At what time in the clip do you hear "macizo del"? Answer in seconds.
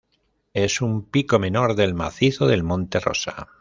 1.93-2.63